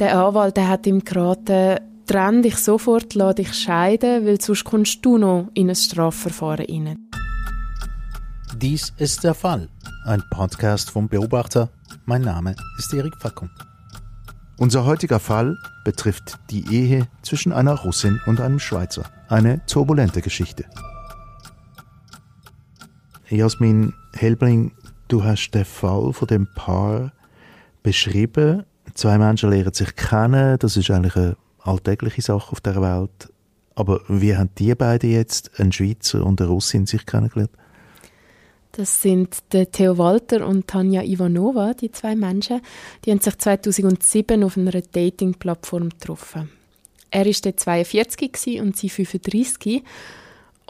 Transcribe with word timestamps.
Der 0.00 0.18
Anwalt 0.18 0.56
der 0.56 0.68
hat 0.68 0.86
ihm 0.86 1.04
geraten, 1.04 1.78
trenn 2.06 2.42
dich 2.42 2.56
sofort, 2.56 3.14
lass 3.14 3.34
dich 3.34 3.52
scheiden, 3.52 4.24
weil 4.24 4.40
sonst 4.40 4.64
kommst 4.64 5.04
du 5.04 5.18
noch 5.18 5.50
in 5.52 5.68
ein 5.68 5.76
Strafverfahren 5.76 6.64
rein. 6.64 7.10
Dies 8.56 8.94
ist 8.96 9.24
der 9.24 9.34
Fall. 9.34 9.68
Ein 10.06 10.22
Podcast 10.30 10.90
vom 10.90 11.06
Beobachter. 11.06 11.68
Mein 12.06 12.22
Name 12.22 12.56
ist 12.78 12.94
Erik 12.94 13.14
Fackung. 13.20 13.50
Unser 14.56 14.86
heutiger 14.86 15.20
Fall 15.20 15.58
betrifft 15.84 16.38
die 16.48 16.64
Ehe 16.74 17.06
zwischen 17.20 17.52
einer 17.52 17.74
Russin 17.74 18.22
und 18.24 18.40
einem 18.40 18.58
Schweizer. 18.58 19.04
Eine 19.28 19.60
turbulente 19.66 20.22
Geschichte. 20.22 20.64
Jasmin 23.28 23.92
Helbling, 24.14 24.72
du 25.08 25.24
hast 25.24 25.50
den 25.50 25.66
Fall 25.66 26.14
von 26.14 26.26
dem 26.26 26.48
Paar 26.54 27.12
beschrieben. 27.82 28.64
Zwei 28.94 29.18
Menschen 29.18 29.50
lernen 29.50 29.72
sich 29.72 29.94
kennen, 29.96 30.58
das 30.58 30.76
ist 30.76 30.90
eigentlich 30.90 31.16
eine 31.16 31.36
alltägliche 31.62 32.22
Sache 32.22 32.52
auf 32.52 32.60
der 32.60 32.80
Welt. 32.80 33.32
Aber 33.74 34.00
wie 34.08 34.36
haben 34.36 34.50
die 34.58 34.74
beiden 34.74 35.10
jetzt, 35.10 35.58
ein 35.58 35.72
Schweizer 35.72 36.24
und 36.24 36.40
eine 36.40 36.50
Russin, 36.50 36.86
sich 36.86 37.06
kennengelernt? 37.06 37.52
Das 38.72 39.02
sind 39.02 39.38
der 39.52 39.70
Theo 39.70 39.98
Walter 39.98 40.46
und 40.46 40.68
Tanja 40.68 41.02
Ivanova, 41.02 41.74
die 41.74 41.90
zwei 41.90 42.14
Menschen. 42.14 42.60
Die 43.04 43.10
haben 43.10 43.20
sich 43.20 43.36
2007 43.36 44.44
auf 44.44 44.56
einer 44.56 44.70
Dating-Plattform 44.70 45.88
getroffen. 45.88 46.50
Er 47.10 47.26
war 47.26 47.34
dort 47.42 47.58
42 47.58 48.60
und 48.60 48.76
sie 48.76 48.88
35. 48.88 49.82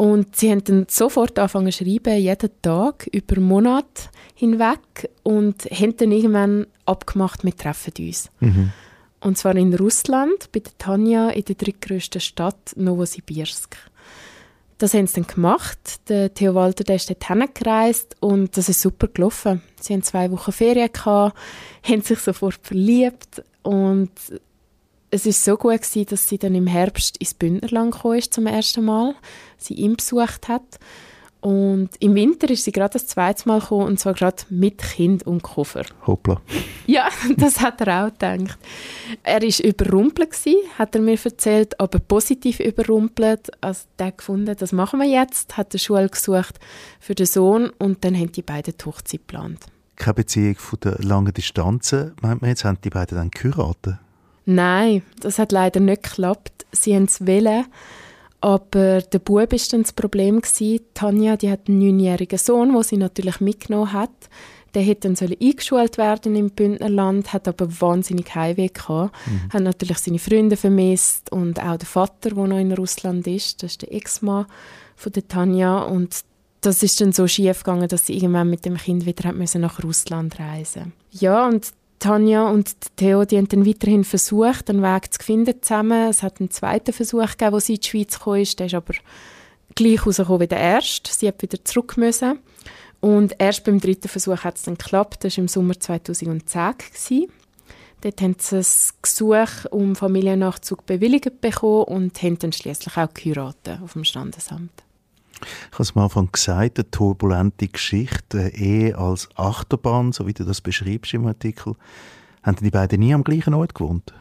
Und 0.00 0.34
sie 0.34 0.50
haben 0.50 0.64
dann 0.64 0.86
sofort 0.88 1.38
angefangen 1.38 1.70
zu 1.72 1.84
schreiben, 1.84 2.16
jeden 2.16 2.50
Tag, 2.62 3.06
über 3.12 3.38
Monate 3.38 4.04
hinweg. 4.34 5.10
Und 5.24 5.66
haben 5.66 5.94
dann 5.98 6.10
irgendwann 6.10 6.66
abgemacht, 6.86 7.44
wir 7.44 7.54
treffen 7.54 7.92
uns. 7.98 8.30
Mhm. 8.40 8.72
Und 9.20 9.36
zwar 9.36 9.56
in 9.56 9.74
Russland, 9.74 10.50
bei 10.52 10.60
der 10.60 10.72
Tanja 10.78 11.28
in 11.28 11.44
der 11.44 11.54
drittgrößten 11.54 12.22
Stadt 12.22 12.72
Novosibirsk. 12.76 13.76
Das 14.78 14.94
haben 14.94 15.06
sie 15.06 15.20
dann 15.20 15.26
gemacht. 15.26 16.08
Der 16.08 16.32
Theo 16.32 16.54
Walter 16.54 16.84
der 16.84 16.96
ist 16.96 17.10
dort 17.10 17.26
hingereist 17.28 18.16
und 18.20 18.56
das 18.56 18.70
ist 18.70 18.80
super 18.80 19.08
gelaufen. 19.08 19.60
Sie 19.78 19.92
haben 19.92 20.02
zwei 20.02 20.30
Wochen 20.30 20.52
Ferien 20.52 20.90
gehabt, 20.90 21.36
haben 21.82 22.00
sich 22.00 22.20
sofort 22.20 22.60
verliebt 22.62 23.44
und 23.60 24.12
es 25.10 25.26
ist 25.26 25.44
so 25.44 25.56
gut 25.56 25.82
gewesen, 25.82 26.06
dass 26.06 26.28
sie 26.28 26.38
dann 26.38 26.54
im 26.54 26.66
Herbst 26.66 27.16
ins 27.18 27.34
Bündnerland 27.34 27.92
gekommen 27.92 28.18
ist 28.18 28.34
zum 28.34 28.46
ersten 28.46 28.84
Mal, 28.84 29.14
sie 29.58 29.74
ihn 29.74 29.96
besucht 29.96 30.48
hat 30.48 30.78
und 31.40 31.88
im 32.00 32.14
Winter 32.14 32.50
ist 32.50 32.64
sie 32.64 32.72
gerade 32.72 32.92
das 32.92 33.06
zweite 33.06 33.48
Mal 33.48 33.60
gekommen, 33.60 33.86
und 33.86 33.98
zwar 33.98 34.12
gerade 34.12 34.42
mit 34.50 34.78
Kind 34.78 35.26
und 35.26 35.42
Koffer. 35.42 35.86
Hoppla. 36.06 36.40
Ja, 36.86 37.08
das 37.38 37.60
hat 37.60 37.80
er 37.80 38.04
auch 38.04 38.12
gedacht. 38.12 38.58
Er 39.22 39.40
war 39.40 39.64
überrumpelt, 39.64 40.32
gewesen, 40.32 40.58
hat 40.78 40.94
er 40.94 41.00
mir 41.00 41.18
erzählt, 41.22 41.80
aber 41.80 41.98
positiv 41.98 42.60
überrumpelt. 42.60 43.50
Also 43.62 43.84
der 43.98 44.12
gefunden, 44.12 44.54
das 44.58 44.72
machen 44.72 45.00
wir 45.00 45.08
jetzt, 45.08 45.56
hat 45.56 45.72
eine 45.72 45.78
Schule 45.78 46.10
gesucht 46.10 46.60
für 47.00 47.14
den 47.14 47.26
Sohn 47.26 47.70
und 47.78 48.04
dann 48.04 48.14
haben 48.14 48.32
die 48.32 48.42
beiden 48.42 48.74
die 48.76 48.84
Hochzeit 48.84 49.20
geplant. 49.26 49.60
Keine 49.96 50.14
Beziehung 50.14 50.56
von 50.56 50.78
der 50.80 50.98
langen 50.98 51.32
Distanzen, 51.32 52.12
meint 52.20 52.42
man 52.42 52.50
jetzt, 52.50 52.64
haben 52.64 52.78
die 52.84 52.90
beiden 52.90 53.16
dann 53.16 53.30
geheiratet? 53.30 53.96
Nein, 54.46 55.02
das 55.20 55.38
hat 55.38 55.52
leider 55.52 55.80
nicht 55.80 56.02
geklappt. 56.02 56.66
Sie 56.72 56.94
haben 56.94 57.04
es 57.04 57.26
wollen, 57.26 57.66
aber 58.40 59.02
der 59.02 59.18
Bub 59.18 59.38
war 59.38 59.58
dann 59.70 59.82
das 59.82 59.92
Problem. 59.92 60.40
Gewesen. 60.40 60.80
Tanja 60.94 61.36
die 61.36 61.50
hat 61.50 61.68
einen 61.68 61.78
neunjährigen 61.78 62.38
Sohn, 62.38 62.72
den 62.72 62.82
sie 62.82 62.96
natürlich 62.96 63.40
mitgenommen 63.40 63.92
hat. 63.92 64.10
Der 64.74 64.82
hätte 64.82 65.12
dann 65.12 65.28
eingeschult 65.42 65.98
werden 65.98 66.36
im 66.36 66.50
Bündnerland, 66.50 67.32
hat 67.32 67.48
aber 67.48 67.68
wahnsinnig 67.80 68.34
Heimweh 68.34 68.68
gehabt. 68.68 69.14
Mhm. 69.26 69.52
Hat 69.52 69.62
natürlich 69.62 69.98
seine 69.98 70.20
Freunde 70.20 70.56
vermisst 70.56 71.32
und 71.32 71.60
auch 71.60 71.76
den 71.76 71.86
Vater, 71.86 72.30
der 72.30 72.46
noch 72.46 72.58
in 72.58 72.72
Russland 72.72 73.26
ist. 73.26 73.62
Das 73.62 73.72
ist 73.72 73.82
der 73.82 73.92
Ex-Mann 73.92 74.46
von 74.94 75.12
der 75.12 75.26
Tanja. 75.26 75.82
Und 75.82 76.20
das 76.60 76.82
ist 76.84 77.00
dann 77.00 77.12
so 77.12 77.26
schief 77.26 77.64
gegangen, 77.64 77.88
dass 77.88 78.06
sie 78.06 78.14
irgendwann 78.14 78.48
mit 78.48 78.64
dem 78.64 78.76
Kind 78.76 79.06
wieder 79.06 79.32
nach 79.32 79.82
Russland 79.82 80.38
reisen. 80.38 80.92
Ja, 81.10 81.48
und 81.48 81.72
Tanja 82.00 82.48
und 82.48 82.74
Theo 82.96 83.24
die 83.24 83.36
haben 83.36 83.48
dann 83.48 83.66
weiterhin 83.66 84.04
versucht, 84.04 84.68
einen 84.68 84.82
Weg 84.82 85.12
zu 85.12 85.22
finden 85.22 85.62
zusammen. 85.62 86.08
Es 86.08 86.22
hat 86.22 86.40
einen 86.40 86.50
zweiten 86.50 86.92
Versuch 86.92 87.30
gegeben, 87.30 87.52
wo 87.52 87.60
sie 87.60 87.74
in 87.74 87.80
die 87.80 87.86
Schweiz 87.86 88.18
gekommen 88.18 88.40
ist. 88.40 88.58
Der 88.58 88.66
ist 88.66 88.74
aber 88.74 88.94
gleich 89.74 90.04
rausgekommen 90.04 90.40
wie 90.40 90.48
der 90.48 90.58
erste. 90.58 91.12
Sie 91.12 91.28
hat 91.28 91.40
wieder 91.42 91.64
zurück 91.64 91.96
müssen. 91.96 92.40
Und 93.00 93.36
erst 93.38 93.64
beim 93.64 93.80
dritten 93.80 94.08
Versuch 94.08 94.44
hat 94.44 94.56
es 94.56 94.62
dann 94.62 94.76
geklappt. 94.76 95.24
Das 95.24 95.36
war 95.36 95.42
im 95.42 95.48
Sommer 95.48 95.78
2010. 95.78 96.74
Gewesen. 96.78 97.32
Dort 98.00 98.20
haben 98.22 98.36
sie 98.38 98.56
das 98.56 98.94
Gesuch 99.02 99.66
um 99.70 99.94
Familiennachzug 99.94 100.86
bewilligt 100.86 101.40
bekommen 101.40 101.84
und 101.84 102.22
haben 102.22 102.38
dann 102.38 102.52
schließlich 102.52 102.96
auch 102.96 103.12
geheiratet 103.12 103.80
auf 103.82 103.92
dem 103.92 104.04
Standesamt. 104.04 104.72
Ich 105.42 105.72
habe 105.72 105.82
es 105.82 105.96
am 105.96 106.02
Anfang 106.02 106.28
gesagt, 106.32 106.78
eine 106.78 106.90
turbulente 106.90 107.68
Geschichte, 107.68 108.52
eh 108.54 108.92
als 108.94 109.28
Achterbahn, 109.36 110.12
so 110.12 110.26
wie 110.26 110.34
du 110.34 110.44
das 110.44 110.60
beschreibst 110.60 111.14
im 111.14 111.26
Artikel. 111.26 111.74
Haben 112.42 112.56
die 112.60 112.70
beiden 112.70 113.00
nie 113.00 113.14
am 113.14 113.24
gleichen 113.24 113.54
Ort 113.54 113.74
gewohnt? 113.74 114.12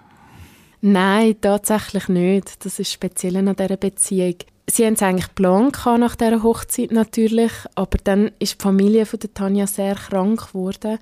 Nein, 0.81 1.35
tatsächlich 1.41 2.07
nicht. 2.07 2.66
Das 2.66 2.80
ist 2.80 2.91
speziell 2.91 3.35
an 3.38 3.56
dieser 3.56 3.78
Beziehung. 3.78 4.35
Sie 4.69 4.85
haben 4.85 4.94
es 4.94 5.02
eigentlich 5.02 5.28
geplant 5.30 5.78
nach 5.97 6.16
dieser 6.16 6.44
Hochzeit 6.44 6.91
natürlich, 6.91 7.51
aber 7.75 7.97
dann 8.03 8.31
ist 8.40 8.59
die 8.59 8.63
Familie 8.63 9.06
von 9.06 9.19
der 9.19 9.34
Tanja 9.34 9.68
sehr 9.68 9.96
krank 9.96 10.47
geworden. 10.47 11.00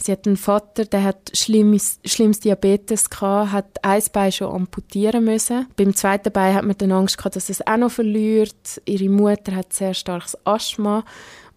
Sie 0.00 0.12
hat 0.12 0.26
einen 0.26 0.36
Vater, 0.36 0.84
der 0.84 1.02
hat 1.02 1.32
schlimmes, 1.34 1.98
schlimmes 2.04 2.40
Diabetes 2.40 3.10
gehabt, 3.10 3.52
hat 3.52 3.84
ein 3.84 4.02
Bein 4.12 4.32
schon 4.32 4.54
amputieren 4.54 5.24
müssen. 5.24 5.66
Beim 5.76 5.94
zweiten 5.94 6.32
Bein 6.32 6.54
hat 6.54 6.64
man 6.64 6.78
dann 6.78 6.92
Angst 6.92 7.18
gehabt, 7.18 7.36
dass 7.36 7.50
es 7.50 7.66
auch 7.66 7.76
noch 7.76 7.90
verliert. 7.90 8.80
Ihre 8.84 9.08
Mutter 9.08 9.56
hat 9.56 9.72
sehr 9.72 9.94
starkes 9.94 10.36
Asthma 10.46 11.04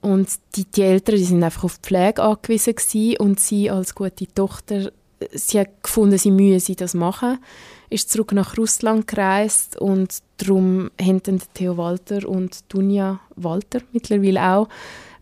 und 0.01 0.27
die, 0.55 0.65
die 0.65 0.81
Eltern 0.81 1.17
die 1.17 1.23
sind 1.23 1.43
einfach 1.43 1.63
auf 1.63 1.77
die 1.77 1.87
Pflege 1.87 2.23
angewiesen 2.23 2.75
gewesen. 2.75 3.17
und 3.17 3.39
sie 3.39 3.69
als 3.69 3.93
gute 3.93 4.25
Tochter, 4.27 4.91
sie 5.31 5.59
hat 5.59 5.83
gefunden, 5.83 6.17
sie 6.17 6.31
müsse 6.31 6.75
das 6.75 6.95
machen 6.95 7.37
ist 7.91 8.09
zurück 8.09 8.31
nach 8.31 8.57
Russland 8.57 9.05
gereist 9.05 9.77
und 9.77 10.19
darum 10.37 10.89
haben 10.99 11.21
dann 11.23 11.41
Theo 11.53 11.77
Walter 11.77 12.27
und 12.27 12.73
Dunja 12.73 13.19
Walter 13.35 13.81
mittlerweile 13.91 14.41
auch 14.41 14.69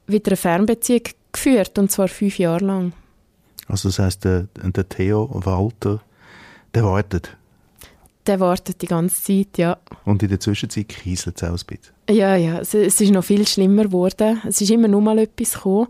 wieder 0.06 0.31
eine 0.31 0.38
Fernbeziehung 0.38 1.02
geführt 1.31 1.78
und 1.79 1.91
zwar 1.91 2.08
fünf 2.08 2.38
Jahre 2.38 2.66
lang. 2.66 2.94
Also 3.69 3.90
das 3.90 4.00
heißt, 4.00 4.25
der, 4.25 4.47
der 4.56 4.90
Theo 4.90 5.30
Walter, 5.31 6.02
der 6.74 6.84
wartet? 6.84 7.38
Der 8.28 8.40
wartet 8.40 8.81
die 8.81 8.88
ganze 8.88 9.24
Zeit, 9.24 9.57
ja. 9.57 9.78
Und 10.06 10.22
in 10.22 10.30
der 10.30 10.40
Zwischenzeit 10.40 10.90
kieselt 10.90 11.38
es 11.38 11.44
auch 11.44 11.52
ein 11.52 11.66
bisschen? 11.66 11.94
Ja, 12.09 12.35
ja, 12.35 12.59
es, 12.59 12.74
es 12.74 13.00
ist 13.00 13.12
noch 13.12 13.24
viel 13.24 13.47
schlimmer 13.47 13.85
geworden. 13.85 14.41
Es 14.47 14.59
ist 14.59 14.72
immer 14.72 14.88
nur 14.88 15.02
mal 15.02 15.19
etwas 15.19 15.53
gekommen. 15.53 15.88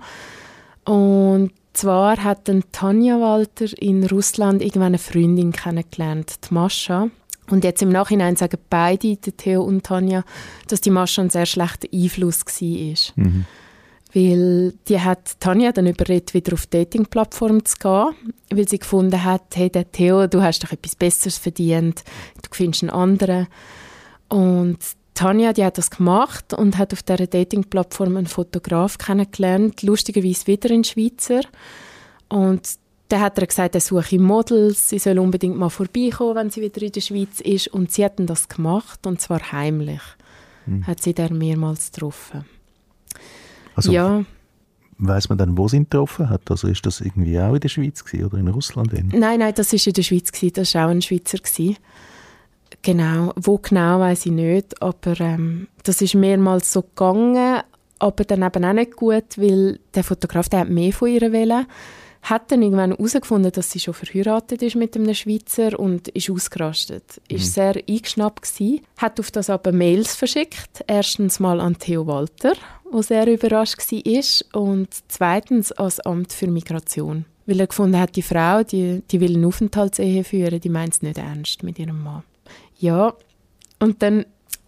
Und 0.84 1.51
zwar 1.73 2.23
hat 2.23 2.47
dann 2.50 2.63
Tanja 2.72 3.19
Walter 3.19 3.66
in 3.81 4.06
Russland 4.06 4.62
irgendwann 4.62 4.88
eine 4.88 4.97
Freundin 4.97 5.51
kennengelernt, 5.51 6.35
die 6.50 6.53
Mascha. 6.53 7.09
Und 7.50 7.63
jetzt 7.63 7.81
im 7.81 7.89
Nachhinein 7.89 8.35
sagen 8.35 8.59
beide, 8.69 9.18
Theo 9.18 9.63
und 9.63 9.85
Tanja, 9.85 10.23
dass 10.68 10.81
die 10.81 10.91
Mascha 10.91 11.22
ein 11.22 11.29
sehr 11.29 11.45
schlechter 11.45 11.88
Einfluss 11.94 12.45
war. 12.45 13.23
Mhm. 13.23 13.45
Weil 14.14 14.74
die 14.88 15.00
hat 15.00 15.40
Tanja 15.40 15.72
dann 15.72 15.86
überredet, 15.86 16.34
wieder 16.34 16.53
auf 16.53 16.66
Dating-Plattform 16.66 17.64
zu 17.64 17.78
gehen, 17.78 18.34
weil 18.50 18.68
sie 18.68 18.80
gefunden 18.80 19.24
hat, 19.24 19.56
hey, 19.56 19.70
der 19.70 19.92
Theo, 19.92 20.25
du 20.25 20.42
hast 20.42 20.64
doch 20.64 20.72
etwas 20.72 20.96
Besseres 20.96 21.38
verdient, 21.38 22.03
du 22.42 22.50
findest 22.52 22.84
einen 22.84 22.90
anderen. 22.90 23.48
Und 24.28 24.80
Tanja, 25.14 25.53
die 25.53 25.64
hat 25.64 25.78
das 25.78 25.92
gemacht 25.92 26.53
und 26.53 26.78
hat 26.78 26.94
auf 26.94 27.03
dieser 27.03 27.28
Dating-Plattform 27.28 28.18
einen 28.18 28.28
Fotograf 28.28 28.98
kennengelernt, 28.98 29.84
lustigerweise 29.84 30.48
wieder 30.48 30.72
ein 30.72 30.84
Schweizer. 30.84 31.42
Und 32.30 32.62
der 33.12 33.22
hat 33.22 33.38
ihr 33.38 33.48
gesagt, 33.48 33.75
er 33.75 33.81
suche 33.81 34.19
Models, 34.19 34.89
sie 34.89 35.00
soll 35.00 35.19
unbedingt 35.19 35.57
mal 35.57 35.69
vorbeikommen, 35.69 36.36
wenn 36.36 36.50
sie 36.50 36.62
wieder 36.62 36.81
in 36.81 36.92
der 36.92 37.01
Schweiz 37.01 37.42
ist. 37.42 37.68
Und 37.68 37.92
sie 37.92 38.06
hat 38.06 38.13
das 38.18 38.48
gemacht, 38.48 39.06
und 39.06 39.19
zwar 39.19 39.51
heimlich. 39.51 40.01
Hm. 40.66 40.86
Hat 40.88 41.01
sie 41.01 41.13
dann 41.13 41.38
mehrmals 41.38 41.92
getroffen. 41.92 42.45
Also, 43.80 43.92
ja. 43.92 44.24
Weiß 45.02 45.30
man 45.30 45.38
dann, 45.38 45.58
wo 45.58 45.68
sie 45.70 45.78
ihn 45.78 45.84
getroffen 45.84 46.30
hat? 46.30 46.52
Also 46.52 46.68
ist 46.68 46.86
das 46.86 47.00
irgendwie 47.00 47.40
auch 47.40 47.54
in 47.54 47.62
der 47.62 47.70
Schweiz 47.70 48.04
gewesen, 48.04 48.26
oder 48.26 48.38
in 48.38 48.50
Russland? 48.50 48.92
Hin? 48.92 49.10
Nein, 49.16 49.40
nein, 49.40 49.54
das 49.56 49.72
ist 49.72 49.88
in 49.88 49.94
der 49.94 50.04
Schweiz 50.04 50.31
gewesen. 50.31 50.54
Das 50.56 50.76
war 50.76 50.88
auch 50.88 50.92
ein 50.92 51.02
Schweizer 51.02 51.38
gewesen. 51.38 51.78
Genau, 52.81 53.34
wo 53.36 53.58
genau 53.58 54.00
weiß 54.00 54.26
ich 54.26 54.31
nicht, 54.31 54.81
aber 54.81 55.20
ähm, 55.20 55.68
das 55.84 56.02
ist 56.02 56.16
mehrmals 56.16 56.72
so 56.72 56.81
gegangen, 56.81 57.62
aber 57.98 58.24
dann 58.24 58.44
eben 58.44 58.66
auch 58.66 58.74
nicht 58.74 58.96
gut, 58.96 59.38
weil 59.38 59.80
der 59.94 60.04
Fotograf 60.04 60.48
der 60.50 60.62
hat 60.62 60.70
mehr 60.70 60.94
von 60.94 61.10
ihr 61.10 61.22
wollen 61.22 61.66
hat 62.21 62.51
dann 62.51 62.62
irgendwann 62.62 62.92
herausgefunden, 62.92 63.51
dass 63.51 63.71
sie 63.71 63.80
schon 63.80 63.94
verheiratet 63.94 64.62
ist 64.62 64.75
mit 64.75 64.95
einem 64.95 65.13
Schweizer 65.13 65.80
und 65.80 66.10
ist 66.10 66.30
ausgerastet. 66.30 67.21
Mhm. 67.30 67.38
Ist 67.38 67.54
sehr 67.54 67.75
eingeschnappt 67.88 68.44
gewesen, 68.44 68.81
hat 68.98 69.19
auf 69.19 69.31
das 69.31 69.50
aber 69.50 69.71
Mails 69.71 70.16
verschickt. 70.16 70.83
Erstens 70.88 71.39
mal 71.39 71.60
an 71.60 71.77
Theo 71.77 72.06
Walter, 72.07 72.54
wo 72.92 73.01
sehr 73.01 73.27
überrascht 73.27 73.80
war, 73.80 74.62
und 74.62 74.89
zweitens 75.07 75.71
ans 75.71 76.00
Amt 76.01 76.33
für 76.33 76.48
Migration, 76.48 77.25
weil 77.45 77.60
er 77.60 77.68
gefunden 77.68 78.00
hat, 78.00 78.16
die 78.16 78.21
Frau, 78.21 78.63
die, 78.63 79.01
die 79.10 79.21
will 79.21 79.36
eine 79.36 79.48
Aufenthaltsehe 79.48 80.24
führen, 80.24 80.60
die 80.60 80.69
meint 80.69 80.94
es 80.94 81.01
nicht 81.01 81.18
ernst 81.18 81.63
mit 81.63 81.80
ihrem 81.80 82.04
Mann. 82.04 82.24
Ja, 82.80 83.13
und 83.80 84.01
dann 84.04 84.25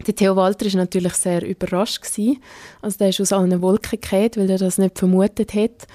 der 0.07 0.15
Theo 0.15 0.36
Walter 0.36 0.65
ist 0.65 0.75
natürlich 0.75 1.13
sehr 1.13 1.45
überrascht 1.45 2.01
gewesen. 2.01 2.42
Also 2.81 2.98
der 2.98 3.09
ist 3.09 3.21
aus 3.21 3.31
allen 3.31 3.62
Wolken 3.62 4.01
gefallen, 4.01 4.31
weil 4.36 4.50
er 4.50 4.57
das 4.57 4.77
nicht 4.77 4.98
vermutet 4.98 5.53
hat. 5.53 5.88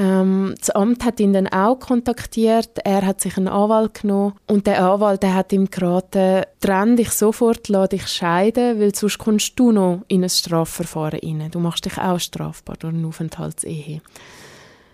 Ähm, 0.00 0.54
das 0.58 0.70
Amt 0.70 1.04
hat 1.04 1.20
ihn 1.20 1.34
dann 1.34 1.46
auch 1.48 1.78
kontaktiert. 1.78 2.70
Er 2.84 3.04
hat 3.04 3.20
sich 3.20 3.36
einen 3.36 3.48
Anwalt 3.48 4.00
genommen 4.00 4.32
und 4.46 4.66
der 4.66 4.82
Anwalt 4.82 5.22
der 5.22 5.34
hat 5.34 5.52
ihm 5.52 5.68
geraten, 5.68 6.44
trenn 6.60 6.96
dich 6.96 7.10
sofort, 7.10 7.68
lass 7.68 7.90
dich 7.90 8.06
scheiden, 8.06 8.80
weil 8.80 8.94
sonst 8.94 9.18
kommst 9.18 9.58
du 9.58 9.72
noch 9.72 10.00
in 10.08 10.24
ein 10.24 10.30
Strafverfahren 10.30 11.20
rein. 11.22 11.50
Du 11.50 11.60
machst 11.60 11.84
dich 11.84 11.98
auch 11.98 12.18
strafbar 12.18 12.76
durch 12.78 12.94
eine 12.94 13.06
Aufenthaltsehe. 13.06 14.00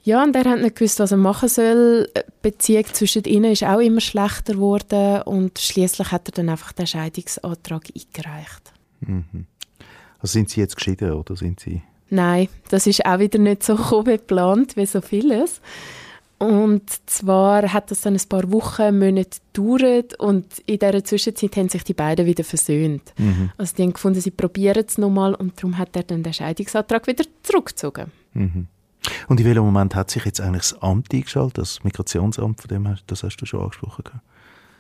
Ja, 0.02 0.24
und 0.24 0.34
er 0.34 0.44
hat 0.44 0.60
nicht 0.60 0.74
gewusst, 0.74 0.98
was 0.98 1.12
er 1.12 1.18
machen 1.18 1.48
soll. 1.48 2.08
Die 2.16 2.22
Beziehung 2.42 2.86
zwischen 2.86 3.24
ihnen 3.24 3.52
ist 3.52 3.62
auch 3.62 3.78
immer 3.78 4.00
schlechter 4.00 4.54
geworden 4.54 5.22
und 5.22 5.58
schließlich 5.60 6.10
hat 6.10 6.28
er 6.28 6.32
dann 6.32 6.48
einfach 6.48 6.72
den 6.72 6.86
Scheidungsantrag 6.88 7.84
eingereicht. 7.94 8.72
Mhm. 9.00 9.46
Also 10.18 10.32
sind 10.32 10.50
Sie 10.50 10.60
jetzt 10.60 10.76
geschieden 10.76 11.12
oder 11.12 11.36
sind 11.36 11.60
Sie? 11.60 11.82
Nein, 12.08 12.48
das 12.68 12.86
ist 12.86 13.04
auch 13.04 13.18
wieder 13.18 13.38
nicht 13.38 13.62
so 13.62 13.76
geplant 14.02 14.76
wie 14.76 14.86
so 14.86 15.00
vieles. 15.00 15.60
Und 16.38 16.82
zwar 17.08 17.72
hat 17.72 17.90
das 17.90 18.02
dann 18.02 18.14
ein 18.14 18.28
paar 18.28 18.52
Wochen, 18.52 18.98
Monate 18.98 19.38
gedauert 19.54 20.20
und 20.20 20.46
in 20.66 20.78
dieser 20.78 21.02
Zwischenzeit 21.02 21.56
haben 21.56 21.70
sich 21.70 21.82
die 21.82 21.94
beiden 21.94 22.26
wieder 22.26 22.44
versöhnt. 22.44 23.14
Mhm. 23.16 23.50
Also 23.56 23.74
die 23.74 23.82
haben 23.82 23.94
gefunden, 23.94 24.20
sie 24.20 24.30
probieren 24.30 24.84
es 24.86 24.98
nochmal 24.98 25.34
und 25.34 25.56
darum 25.56 25.78
hat 25.78 25.96
er 25.96 26.02
dann 26.02 26.22
den 26.22 26.34
Scheidungsantrag 26.34 27.06
wieder 27.06 27.24
zurückgezogen. 27.42 28.12
Mhm. 28.34 28.66
Und 29.28 29.40
in 29.40 29.46
welchem 29.46 29.64
Moment 29.64 29.94
hat 29.94 30.10
sich 30.10 30.24
jetzt 30.24 30.40
eigentlich 30.40 30.70
das 30.70 30.82
Amt 30.82 31.14
eingeschaltet, 31.14 31.58
das 31.58 31.84
Migrationsamt, 31.84 32.60
von 32.60 32.68
dem 32.68 32.86
hast, 32.86 33.04
das 33.06 33.22
hast 33.22 33.36
du 33.38 33.46
schon 33.46 33.60
angesprochen? 33.62 34.04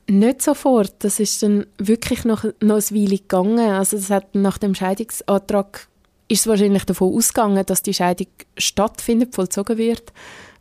Nicht 0.08 0.42
sofort. 0.42 0.92
Das 1.00 1.18
ist 1.20 1.42
dann 1.42 1.66
wirklich 1.78 2.24
noch, 2.24 2.44
noch 2.60 2.76
eine 2.76 2.90
Weile 2.90 3.18
gegangen. 3.18 3.70
Also 3.70 3.96
das 3.96 4.10
hat 4.10 4.34
nach 4.34 4.58
dem 4.58 4.74
Scheidungsantrag 4.74 5.88
ist 6.28 6.40
es 6.40 6.46
wahrscheinlich 6.46 6.84
davon 6.84 7.14
ausgegangen, 7.14 7.64
dass 7.64 7.82
die 7.82 7.94
Scheidung 7.94 8.28
stattfindet, 8.56 9.34
vollzogen 9.34 9.78
wird, 9.78 10.12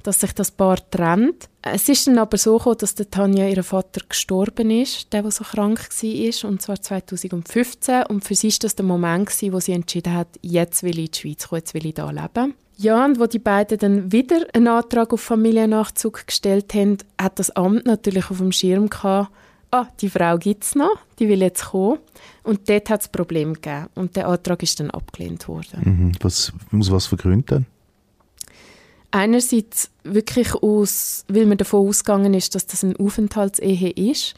dass 0.03 0.19
sich 0.19 0.33
das 0.33 0.51
Paar 0.51 0.77
trennt. 0.91 1.49
Es 1.61 1.89
ist 1.89 2.07
dann 2.07 2.19
aber 2.19 2.37
so 2.37 2.57
gekommen, 2.57 2.77
dass 2.79 2.95
der 2.95 3.09
Tanja, 3.09 3.47
ihr 3.47 3.63
Vater, 3.63 4.01
gestorben 4.07 4.69
ist, 4.69 5.11
der, 5.11 5.23
der 5.23 5.31
so 5.31 5.43
krank 5.43 5.79
war, 5.79 6.49
und 6.49 6.61
zwar 6.61 6.79
2015. 6.79 8.03
Und 8.03 8.23
für 8.23 8.35
sie 8.35 8.51
war 8.51 8.57
das 8.61 8.75
der 8.75 8.85
Moment, 8.85 9.31
wo 9.51 9.59
sie 9.59 9.71
entschieden 9.71 10.13
hat, 10.13 10.27
jetzt 10.41 10.83
will 10.83 10.99
ich 10.99 11.05
in 11.05 11.11
die 11.11 11.19
Schweiz 11.19 11.47
kommen, 11.47 11.59
jetzt 11.61 11.73
will 11.73 11.85
ich 11.87 11.95
hier 11.95 12.11
leben. 12.11 12.53
Ja, 12.77 13.05
und 13.05 13.19
wo 13.19 13.25
die 13.25 13.39
beiden 13.39 13.79
dann 13.79 14.11
wieder 14.11 14.45
einen 14.53 14.67
Antrag 14.67 15.13
auf 15.13 15.21
Familiennachzug 15.21 16.27
gestellt 16.27 16.73
haben, 16.73 16.97
hat 17.19 17.39
das 17.39 17.51
Amt 17.51 17.85
natürlich 17.85 18.29
auf 18.29 18.37
dem 18.37 18.51
Schirm 18.51 18.89
gehabt, 18.89 19.31
ah, 19.71 19.87
die 19.99 20.09
Frau 20.09 20.37
gibt 20.37 20.63
es 20.63 20.75
noch, 20.75 20.97
die 21.19 21.27
will 21.27 21.41
jetzt 21.41 21.65
kommen. 21.65 21.99
Und 22.43 22.69
dort 22.69 22.89
hat 22.89 23.01
es 23.01 23.07
Problem 23.07 23.53
gegeben. 23.53 23.87
Und 23.95 24.15
der 24.15 24.27
Antrag 24.27 24.63
ist 24.63 24.79
dann 24.79 24.91
abgelehnt 24.91 25.47
worden. 25.47 25.81
Mhm. 25.83 26.11
Was, 26.21 26.53
aus 26.71 26.91
was 26.91 27.07
für 27.07 27.17
Gründen 27.17 27.65
Einerseits 29.11 29.91
wirklich 30.03 30.53
aus, 30.55 31.23
weil 31.29 31.45
man 31.45 31.57
davon 31.57 31.87
ausgegangen 31.87 32.33
ist, 32.33 32.53
dass 32.53 32.67
das 32.67 32.83
eine 32.83 32.99
Aufenthaltsehe 32.99 33.91
ist. 33.91 34.33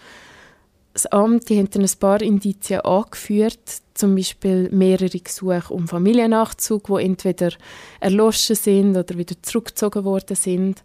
Das 0.93 1.07
Amt 1.07 1.49
die 1.49 1.57
haben 1.57 1.69
dann 1.71 1.81
ein 1.81 1.99
paar 1.99 2.21
Indizien 2.21 2.81
angeführt, 2.81 3.59
zum 3.95 4.15
Beispiel 4.15 4.69
mehrere 4.71 5.19
Gesuche 5.19 5.73
um 5.73 5.87
Familiennachzug, 5.87 6.87
die 6.87 7.05
entweder 7.05 7.53
erloschen 7.99 8.55
sind 8.55 8.95
oder 8.95 9.17
wieder 9.17 9.35
zurückgezogen 9.41 10.03
worden 10.03 10.35
sind. 10.35 10.83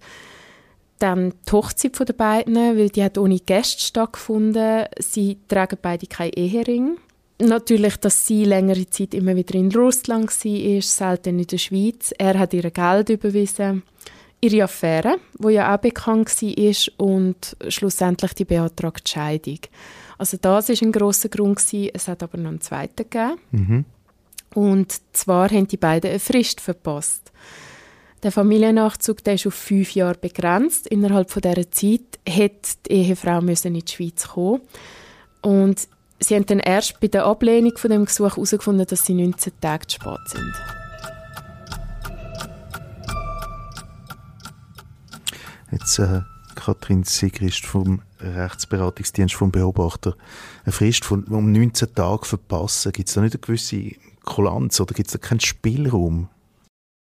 Dann 1.02 1.34
die 1.48 1.52
Hochzeit 1.52 1.98
der 1.98 2.12
beiden, 2.12 2.54
weil 2.54 2.88
die 2.88 3.02
hat 3.02 3.18
ohne 3.18 3.40
Gäste 3.40 3.82
stattgefunden. 3.82 4.84
Sie 5.00 5.36
tragen 5.48 5.78
beide 5.82 6.06
keinen 6.06 6.34
Ehering. 6.34 6.96
Natürlich, 7.40 7.96
dass 7.96 8.24
sie 8.24 8.44
längere 8.44 8.88
Zeit 8.88 9.12
immer 9.12 9.34
wieder 9.34 9.56
in 9.56 9.72
Russland 9.72 10.28
war, 10.28 10.82
selten 10.82 11.40
in 11.40 11.46
der 11.48 11.58
Schweiz. 11.58 12.14
Er 12.16 12.38
hat 12.38 12.54
ihr 12.54 12.70
Geld 12.70 13.08
überwiesen. 13.08 13.82
Ihre 14.40 14.62
Affäre, 14.62 15.16
wo 15.40 15.48
ja 15.48 15.74
auch 15.74 15.80
bekannt 15.80 16.30
war, 16.40 17.04
und 17.04 17.56
schlussendlich 17.66 18.34
die 18.34 18.44
beantragte 18.44 19.10
Scheidung. 19.10 19.58
Also 20.18 20.36
das 20.40 20.68
ist 20.68 20.82
ein 20.82 20.92
großer 20.92 21.30
Grund 21.30 21.58
gewesen. 21.58 21.90
Es 21.94 22.06
hat 22.06 22.22
aber 22.22 22.38
noch 22.38 22.50
einen 22.50 22.60
zweiten 22.60 23.10
gegeben. 23.10 23.40
Mhm. 23.50 23.84
Und 24.54 24.94
zwar 25.12 25.50
haben 25.50 25.66
die 25.66 25.78
beiden 25.78 26.10
eine 26.10 26.20
Frist 26.20 26.60
verpasst. 26.60 27.32
Der 28.22 28.30
Familiennachzug 28.30 29.24
der 29.24 29.34
ist 29.34 29.46
auf 29.48 29.54
fünf 29.54 29.94
Jahre 29.94 30.14
begrenzt. 30.14 30.86
Innerhalb 30.86 31.30
von 31.30 31.42
dieser 31.42 31.70
Zeit 31.72 32.20
hätte 32.26 32.76
die 32.86 32.92
Ehefrau 32.92 33.40
in 33.40 33.74
die 33.74 33.84
Schweiz 33.86 34.28
kommen 34.28 34.60
Und 35.40 35.88
sie 36.20 36.36
haben 36.36 36.46
dann 36.46 36.60
erst 36.60 37.00
bei 37.00 37.08
der 37.08 37.24
Ablehnung 37.24 37.76
von 37.76 37.90
dem 37.90 38.04
Gesuch 38.04 38.36
herausgefunden, 38.36 38.86
dass 38.86 39.04
sie 39.04 39.14
19 39.14 39.54
Tage 39.60 39.88
zu 39.88 39.96
spät 39.96 40.20
sind. 40.26 40.52
Jetzt 45.72 45.98
äh, 45.98 46.20
Katrin 46.54 47.02
Sigrist 47.02 47.66
vom 47.66 48.02
Rechtsberatungsdienst 48.20 49.34
vom 49.34 49.50
Beobachter. 49.50 50.14
Eine 50.64 50.72
Frist 50.72 51.04
von 51.04 51.24
um 51.24 51.50
19 51.50 51.92
Tagen 51.92 52.24
verpassen, 52.24 52.92
gibt 52.92 53.08
es 53.08 53.14
da 53.14 53.20
nicht 53.20 53.34
eine 53.34 53.40
gewisse 53.40 53.92
Kulanz 54.24 54.78
oder 54.80 54.94
gibt 54.94 55.08
es 55.08 55.12
da 55.12 55.18
keinen 55.18 55.40
Spielraum? 55.40 56.28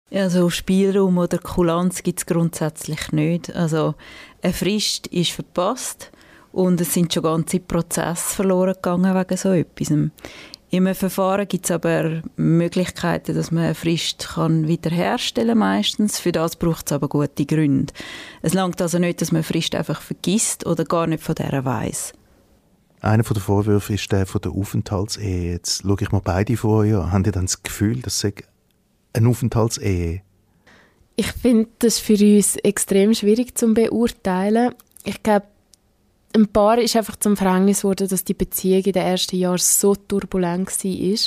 Ja, 0.09 0.29
so 0.29 0.49
Spielraum 0.49 1.17
oder 1.17 1.37
Kulanz 1.37 2.01
gibt 2.01 2.19
es 2.19 2.25
grundsätzlich 2.25 3.11
nicht. 3.11 3.53
Also 3.53 3.95
eine 4.41 4.53
Frist 4.53 5.07
ist 5.07 5.31
verpasst 5.31 6.11
und 6.53 6.79
es 6.79 6.93
sind 6.93 7.13
schon 7.13 7.23
ganze 7.23 7.59
Prozesse 7.59 8.35
verloren 8.35 8.75
gegangen 8.75 9.13
wegen 9.13 9.37
so 9.37 9.51
etwas. 9.51 9.89
In 10.69 10.85
einem 10.85 10.95
Verfahren 10.95 11.47
gibt 11.47 11.65
es 11.65 11.71
aber 11.71 12.21
Möglichkeiten, 12.35 13.35
dass 13.35 13.51
man 13.51 13.65
eine 13.65 13.75
Frist 13.75 14.29
kann 14.33 14.67
wiederherstellen 14.67 15.49
kann 15.49 15.57
meistens. 15.59 16.19
Für 16.19 16.31
das 16.31 16.55
braucht 16.55 16.87
es 16.87 16.93
aber 16.93 17.09
gute 17.09 17.45
Gründe. 17.45 17.93
Es 18.41 18.53
langt 18.53 18.81
also 18.81 18.99
nicht, 18.99 19.21
dass 19.21 19.31
man 19.31 19.39
eine 19.39 19.43
Frist 19.43 19.75
einfach 19.75 20.01
vergisst 20.01 20.65
oder 20.65 20.85
gar 20.85 21.07
nicht 21.07 21.23
von 21.23 21.35
der 21.35 21.63
weiß. 21.63 22.13
Einer 23.01 23.23
der 23.23 23.41
Vorwürfe 23.41 23.93
ist 23.93 24.11
der 24.11 24.25
von 24.25 24.41
der 24.41 24.51
Aufenthaltsehe. 24.51 25.51
Jetzt 25.51 25.83
schaue 25.83 25.97
ich 26.01 26.11
mal 26.11 26.21
beide 26.23 26.57
vor 26.57 26.79
euch 26.79 26.95
an. 26.95 27.11
Haben 27.11 27.23
die 27.23 27.31
dann 27.31 27.45
das 27.45 27.61
Gefühl, 27.61 28.01
dass 28.01 28.19
eine 29.17 29.29
Aufenthaltsehe? 29.29 30.21
Ich 31.15 31.31
finde 31.31 31.69
das 31.79 31.99
für 31.99 32.13
uns 32.13 32.57
extrem 32.57 33.13
schwierig 33.13 33.57
zu 33.57 33.73
beurteilen. 33.73 34.75
Ich 35.03 35.23
glaube, 35.23 35.47
ein 36.35 36.47
Paar 36.47 36.77
ist 36.77 36.95
einfach 36.95 37.15
zum 37.15 37.35
Verhängnis 37.35 37.81
geworden, 37.81 38.07
dass 38.07 38.23
die 38.23 38.33
Beziehung 38.33 38.83
in 38.83 38.91
den 38.91 39.03
ersten 39.03 39.37
Jahren 39.37 39.57
so 39.57 39.95
turbulent 39.95 40.67
war. 40.67 41.17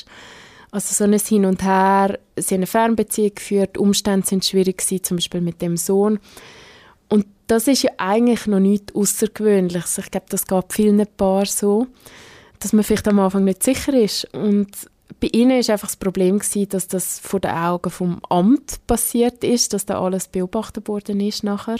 Also 0.72 0.94
so 0.94 1.04
ein 1.04 1.18
Hin 1.18 1.44
und 1.44 1.64
Her, 1.64 2.18
sie 2.36 2.54
haben 2.54 2.60
eine 2.60 2.66
Fernbeziehung 2.66 3.34
geführt, 3.34 3.76
Umstände 3.76 4.26
sind 4.26 4.44
schwierig 4.44 4.78
gewesen, 4.78 5.02
zum 5.02 5.16
Beispiel 5.16 5.40
mit 5.40 5.60
dem 5.60 5.76
Sohn. 5.76 6.20
Und 7.08 7.26
das 7.48 7.66
ist 7.66 7.82
ja 7.82 7.90
eigentlich 7.96 8.46
noch 8.46 8.60
nichts 8.60 8.94
Außergewöhnliches. 8.94 9.98
Ich 9.98 10.10
glaube, 10.12 10.26
das 10.28 10.46
geht 10.46 10.72
vielen 10.72 11.04
Paaren 11.16 11.46
so, 11.46 11.88
dass 12.60 12.72
man 12.72 12.84
vielleicht 12.84 13.08
am 13.08 13.18
Anfang 13.18 13.42
nicht 13.42 13.64
sicher 13.64 13.92
ist. 13.94 14.32
Und 14.32 14.68
bei 15.18 15.28
ihnen 15.32 15.58
ist 15.58 15.70
einfach 15.70 15.88
das 15.88 15.96
Problem 15.96 16.38
gewesen, 16.38 16.68
dass 16.68 16.88
das 16.88 17.18
vor 17.18 17.40
den 17.40 17.50
Augen 17.50 17.90
vom 17.90 18.20
Amt 18.28 18.86
passiert 18.86 19.42
ist, 19.44 19.72
dass 19.72 19.86
da 19.86 20.00
alles 20.00 20.28
beobachtet 20.28 20.88
worden 20.88 21.20
ist 21.20 21.42
nachher. 21.42 21.78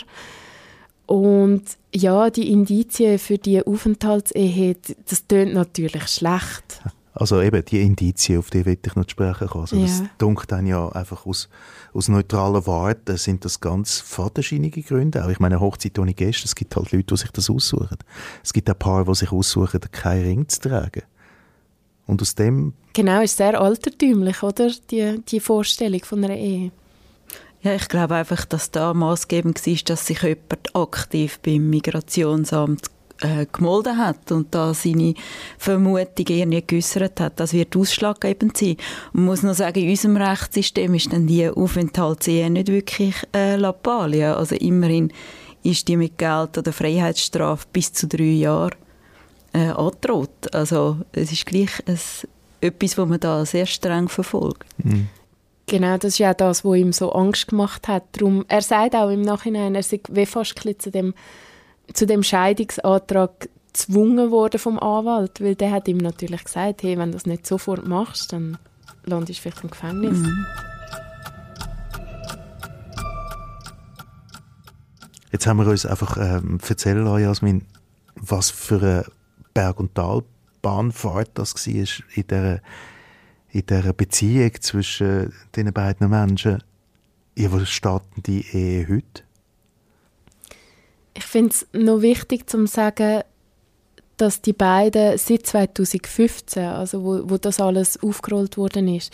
Und 1.05 1.63
ja, 1.93 2.29
die 2.29 2.51
Indizien 2.51 3.19
für 3.19 3.37
die 3.37 3.65
Aufenthaltsehe, 3.65 4.77
das 5.09 5.27
tönt 5.27 5.53
natürlich 5.53 6.07
schlecht. 6.07 6.81
Also 7.13 7.41
eben 7.41 7.63
die 7.65 7.81
Indizien, 7.81 8.39
auf 8.39 8.49
die 8.49 8.65
will 8.65 8.77
ich 8.83 8.95
noch 8.95 9.09
sprechen 9.09 9.47
kommen. 9.47 9.63
Also 9.63 9.75
ja. 9.75 9.85
Das 9.85 10.03
dunkelt 10.17 10.51
dann 10.51 10.65
ja 10.65 10.87
einfach 10.89 11.25
aus, 11.25 11.49
aus 11.93 12.07
neutraler 12.07 12.65
Warte 12.65 13.17
sind 13.17 13.43
das 13.43 13.59
ganz 13.59 13.99
fadenscheinige 13.99 14.81
Gründe. 14.81 15.25
Auch 15.25 15.29
ich 15.29 15.39
meine, 15.39 15.59
Hochzeit 15.59 15.99
ohne 15.99 16.13
Gäste, 16.13 16.45
es 16.45 16.55
gibt 16.55 16.75
halt 16.75 16.93
Leute, 16.93 17.07
die 17.13 17.17
sich 17.17 17.31
das 17.31 17.49
aussuchen. 17.49 17.97
Es 18.43 18.53
gibt 18.53 18.69
auch 18.69 18.79
Paare, 18.79 19.05
die 19.05 19.15
sich 19.15 19.31
aussuchen, 19.31 19.81
keinen 19.91 20.23
Ring 20.23 20.47
zu 20.47 20.61
tragen. 20.61 21.03
Und 22.11 22.21
aus 22.21 22.35
dem... 22.35 22.73
Genau, 22.91 23.21
ist 23.21 23.37
sehr 23.37 23.59
altertümlich, 23.59 24.43
oder? 24.43 24.69
Die, 24.91 25.21
die 25.29 25.39
Vorstellung 25.39 26.03
von 26.03 26.21
einer 26.25 26.35
Ehe. 26.35 26.71
Ja, 27.61 27.73
ich 27.73 27.87
glaube 27.87 28.15
einfach, 28.15 28.43
dass 28.43 28.69
da 28.69 28.93
maßgebend 28.93 29.65
war, 29.65 29.75
dass 29.85 30.07
sich 30.07 30.21
jemand 30.21 30.75
aktiv 30.75 31.39
beim 31.39 31.69
Migrationsamt 31.69 32.81
äh, 33.21 33.45
gemolden 33.49 33.97
hat 33.97 34.29
und 34.29 34.53
da 34.53 34.73
seine 34.73 35.13
Vermutung 35.57 36.27
eher 36.27 36.47
nicht 36.47 36.67
geäußert 36.67 37.21
hat. 37.21 37.39
Das 37.39 37.53
wird 37.53 37.77
ausschlaggebend 37.77 38.57
sein. 38.57 38.75
Man 39.13 39.25
muss 39.25 39.43
noch 39.43 39.53
sagen, 39.53 39.79
in 39.79 39.91
unserem 39.91 40.17
Rechtssystem 40.17 40.93
ist 40.93 41.13
dann 41.13 41.27
die 41.27 41.47
Aufenthaltsehe 41.47 42.49
nicht 42.49 42.67
wirklich 42.67 43.15
äh, 43.33 43.55
Lappalie. 43.55 44.35
Also 44.35 44.55
immerhin 44.55 45.13
ist 45.63 45.87
die 45.87 45.95
mit 45.95 46.17
Geld 46.17 46.57
oder 46.57 46.73
Freiheitsstrafe 46.73 47.67
bis 47.71 47.93
zu 47.93 48.05
drei 48.09 48.23
Jahren 48.23 48.75
äh, 49.53 49.69
angedroht. 49.69 50.53
Also 50.53 50.97
es 51.11 51.31
ist 51.31 51.45
gleich 51.45 51.71
ein, 51.87 51.99
etwas, 52.61 52.97
was 52.97 53.07
man 53.07 53.19
da 53.19 53.45
sehr 53.45 53.65
streng 53.65 54.09
verfolgt. 54.09 54.65
Mhm. 54.83 55.07
Genau, 55.67 55.97
das 55.97 56.13
ist 56.13 56.17
ja 56.17 56.33
das, 56.33 56.65
was 56.65 56.77
ihm 56.77 56.91
so 56.91 57.13
Angst 57.13 57.47
gemacht 57.47 57.87
hat. 57.87 58.03
Darum, 58.13 58.45
er 58.47 58.61
sagt 58.61 58.95
auch 58.95 59.09
im 59.09 59.21
Nachhinein, 59.21 59.75
er 59.75 59.83
sei 59.83 60.01
wie 60.09 60.25
fast 60.25 60.59
zu 60.79 60.91
dem, 60.91 61.13
zu 61.93 62.05
dem 62.05 62.23
Scheidungsantrag 62.23 63.49
gezwungen 63.67 64.31
worden 64.31 64.59
vom 64.59 64.79
Anwalt, 64.79 65.39
weil 65.39 65.55
der 65.55 65.71
hat 65.71 65.87
ihm 65.87 65.97
natürlich 65.97 66.43
gesagt, 66.43 66.83
hey, 66.83 66.97
wenn 66.97 67.11
du 67.11 67.17
das 67.17 67.25
nicht 67.25 67.47
sofort 67.47 67.87
machst, 67.87 68.33
dann 68.33 68.57
landest 69.05 69.39
du 69.39 69.43
vielleicht 69.43 69.63
im 69.63 69.69
Gefängnis. 69.69 70.17
Mhm. 70.17 70.45
Jetzt 75.31 75.47
haben 75.47 75.59
wir 75.59 75.67
uns 75.67 75.85
einfach 75.85 76.17
ähm, 76.17 76.59
erzählen 76.67 77.05
lassen, 77.05 77.23
Jasmin, 77.23 77.65
was 78.15 78.49
für 78.49 78.81
eine 78.81 79.05
Berg- 79.53 79.79
und 79.79 79.95
Talbahnfahrt 79.95 81.31
das 81.33 81.55
war 81.55 81.73
in 81.73 81.85
dieser, 82.15 82.59
in 83.51 83.65
dieser 83.65 83.93
Beziehung 83.93 84.51
zwischen 84.61 85.33
diesen 85.55 85.73
beiden 85.73 86.09
Menschen. 86.09 86.63
Ja, 87.35 87.51
wo 87.51 87.63
steht 87.65 88.01
die 88.25 88.45
Ehe 88.51 88.87
heute? 88.87 89.23
Ich 91.13 91.23
finde 91.23 91.51
es 91.51 91.67
noch 91.73 92.01
wichtig 92.01 92.49
zu 92.49 92.65
sagen, 92.67 93.23
dass 94.17 94.41
die 94.41 94.53
beiden 94.53 95.17
seit 95.17 95.47
2015, 95.47 96.63
also 96.63 97.03
wo, 97.03 97.29
wo 97.29 97.37
das 97.37 97.59
alles 97.59 98.01
aufgerollt 98.01 98.57
worden 98.57 98.87
ist, 98.87 99.11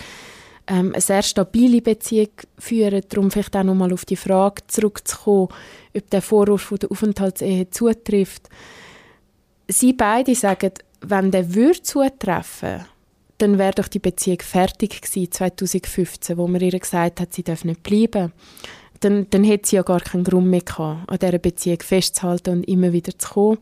ähm, 0.67 0.91
eine 0.93 1.01
sehr 1.01 1.23
stabile 1.23 1.81
Beziehung 1.81 2.29
führen. 2.59 3.01
Darum 3.07 3.31
vielleicht 3.31 3.55
auch 3.55 3.63
nochmal 3.63 3.93
auf 3.93 4.03
die 4.03 4.17
Frage 4.17 4.63
zurückzukommen, 4.67 5.47
ob 5.95 6.09
der 6.09 6.21
Vorwurf 6.21 6.63
von 6.63 6.79
der 6.79 6.91
Aufenthaltsehe 6.91 7.69
zutrifft. 7.69 8.49
Sie 9.67 9.93
beide 9.93 10.35
sagen, 10.35 10.71
wenn 11.01 11.31
der 11.31 11.53
würde 11.53 11.81
zutreffen, 11.81 12.85
dann 13.37 13.57
wäre 13.57 13.73
doch 13.73 13.87
die 13.87 13.99
Beziehung 13.99 14.39
fertig 14.41 15.01
gewesen 15.01 15.31
2015, 15.31 16.37
wo 16.37 16.47
man 16.47 16.61
ihr 16.61 16.77
gesagt 16.79 17.19
hat, 17.21 17.33
sie 17.33 17.43
darf 17.43 17.65
nicht 17.65 17.83
bleiben. 17.83 18.31
Dann, 18.99 19.29
dann 19.29 19.43
hätte 19.43 19.69
sie 19.69 19.75
ja 19.75 19.83
gar 19.83 19.99
keinen 19.99 20.23
Grund 20.23 20.47
mehr 20.47 20.61
gehabt, 20.61 21.09
an 21.09 21.19
dieser 21.19 21.37
Beziehung 21.37 21.79
festzuhalten 21.81 22.57
und 22.57 22.67
immer 22.67 22.93
wieder 22.93 23.17
zu 23.17 23.29
kommen. 23.29 23.57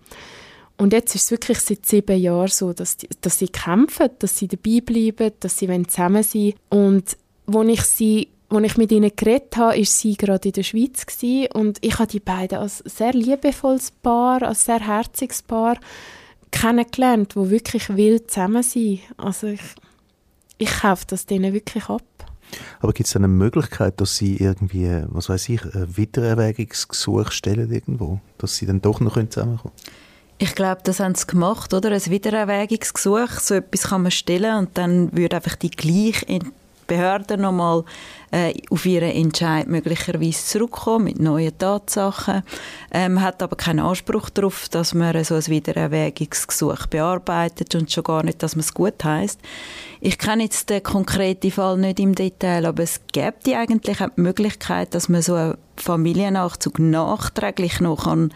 Und 0.77 0.93
jetzt 0.93 1.15
ist 1.15 1.25
es 1.25 1.31
wirklich 1.31 1.59
seit 1.59 1.85
sieben 1.85 2.19
Jahren 2.19 2.47
so, 2.47 2.73
dass, 2.73 2.97
die, 2.97 3.09
dass 3.21 3.39
sie 3.39 3.47
kämpfen, 3.47 4.09
dass 4.19 4.37
sie 4.37 4.47
dabei 4.47 4.81
bleiben, 4.81 5.33
dass 5.39 5.57
sie 5.57 5.67
zusammen 5.87 6.23
sein 6.23 6.53
wollen. 6.69 6.93
Und 6.93 7.17
als 7.47 7.69
ich 7.69 7.81
sie 7.83 8.27
als 8.49 8.63
ich 8.63 8.77
mit 8.77 8.91
ihnen 8.91 9.11
geredet 9.15 9.57
habe, 9.57 9.77
war 9.77 9.85
sie 9.85 10.15
gerade 10.15 10.49
in 10.49 10.53
der 10.53 10.63
Schweiz 10.63 11.05
gewesen, 11.05 11.51
und 11.53 11.77
ich 11.81 11.97
habe 11.97 12.07
die 12.07 12.19
beiden 12.19 12.59
als 12.59 12.79
sehr 12.79 13.13
liebevolles 13.13 13.91
Paar, 13.91 14.43
als 14.43 14.65
sehr 14.65 14.79
herziges 14.79 15.41
Paar 15.41 15.77
kennengelernt, 16.51 17.35
wo 17.35 17.49
wirklich 17.49 17.95
will 17.95 18.25
zusammen 18.27 18.63
sein. 18.63 18.99
Also 19.17 19.47
ich, 19.47 19.61
ich 20.57 20.71
kaufe 20.81 21.05
das 21.07 21.25
denen 21.25 21.53
wirklich 21.53 21.89
ab. 21.89 22.03
Aber 22.79 22.93
gibt 22.93 23.07
es 23.07 23.15
eine 23.15 23.27
Möglichkeit, 23.27 23.99
dass 23.99 24.15
sie 24.17 24.37
irgendwie, 24.37 25.03
was 25.07 25.29
weiß 25.29 25.49
ich, 25.49 25.65
ein 25.65 25.97
Wiedererwägungsgesuch 25.97 27.31
stellen 27.31 27.71
irgendwo, 27.71 28.19
dass 28.37 28.55
sie 28.55 28.65
dann 28.65 28.81
doch 28.81 28.99
noch 28.99 29.13
zusammenkommen 29.15 29.73
können? 29.75 29.95
Ich 30.37 30.53
glaube, 30.53 30.81
das 30.83 30.99
haben 30.99 31.15
sie 31.15 31.27
gemacht, 31.27 31.73
oder? 31.73 31.91
Ein 31.91 32.05
Wiedererwägungsgesuch, 32.05 33.39
so 33.39 33.55
etwas 33.55 33.83
kann 33.83 34.03
man 34.03 34.11
stellen 34.11 34.57
und 34.57 34.77
dann 34.77 35.15
würde 35.15 35.37
einfach 35.37 35.55
die 35.55 35.71
gleiche 35.71 36.25
Behörde 36.87 37.37
nochmal 37.37 37.83
äh, 38.31 38.53
auf 38.69 38.85
ihren 38.85 39.11
Entscheid 39.11 39.67
möglicherweise 39.67 40.45
zurückkommen 40.45 41.05
mit 41.05 41.19
neuen 41.19 41.57
Tatsachen. 41.57 42.43
Ähm, 42.91 43.21
hat 43.21 43.41
aber 43.41 43.55
keinen 43.55 43.79
Anspruch 43.79 44.29
darauf, 44.29 44.69
dass 44.69 44.93
man 44.93 45.23
so 45.23 45.35
ein 45.35 45.47
Wiedererwägungsgesuch 45.47 46.87
bearbeitet 46.87 47.75
und 47.75 47.91
schon 47.91 48.03
gar 48.03 48.23
nicht, 48.23 48.43
dass 48.43 48.55
man 48.55 48.61
es 48.61 48.73
gut 48.73 49.03
heißt. 49.03 49.39
Ich 50.01 50.17
kenne 50.17 50.43
jetzt 50.43 50.69
den 50.69 50.83
konkreten 50.83 51.51
Fall 51.51 51.77
nicht 51.77 51.99
im 51.99 52.13
Detail, 52.15 52.65
aber 52.65 52.83
es 52.83 53.01
gibt 53.11 53.47
eigentlich 53.47 54.01
auch 54.01 54.09
die 54.15 54.21
Möglichkeit, 54.21 54.93
dass 54.93 55.09
man 55.09 55.21
so 55.21 55.35
einen 55.35 55.57
Familiennachzug 55.77 56.79
nachträglich 56.79 57.79
noch 57.79 58.03
kann 58.03 58.31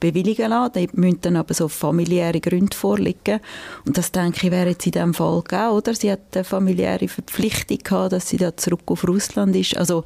bewilligen 0.00 0.50
lassen. 0.50 0.72
Da 0.74 0.80
müssen 0.92 1.20
dann 1.20 1.36
aber 1.36 1.54
so 1.54 1.68
familiäre 1.68 2.40
Gründe 2.40 2.76
vorliegen. 2.76 3.40
Und 3.86 3.98
das, 3.98 4.12
denke 4.12 4.46
ich, 4.46 4.52
wäre 4.52 4.70
jetzt 4.70 4.86
in 4.86 4.92
diesem 4.92 5.14
Fall 5.14 5.42
gegeben, 5.42 5.70
oder? 5.70 5.94
Sie 5.94 6.10
hat 6.10 6.20
eine 6.34 6.44
familiäre 6.44 7.08
Verpflichtung 7.08 7.78
gehabt, 7.78 8.12
dass 8.12 8.28
sie 8.28 8.36
da 8.36 8.56
zurück 8.56 8.82
auf 8.86 9.06
Russland 9.06 9.54
ist. 9.56 9.76
Also, 9.76 10.04